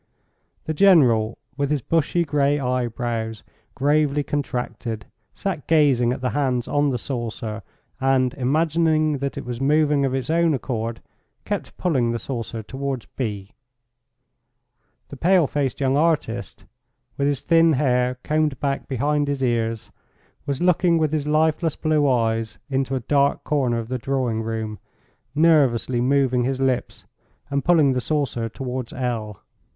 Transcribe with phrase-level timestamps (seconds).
[0.65, 3.43] The General, with his bushy grey eyebrows
[3.75, 7.61] gravely contracted, sat gazing at the hands on the saucer,
[7.99, 11.03] and, imagining that it was moving of its own accord,
[11.45, 13.51] kept pulling the saucer towards b.
[15.09, 16.65] The pale faced young artist,
[17.15, 19.91] with his thin hair combed back behind his cars,
[20.47, 24.79] was looking with his lifeless blue eyes into a dark corner of the drawing room,
[25.35, 27.05] nervously moving his lips
[27.51, 29.43] and pulling the saucer towards l.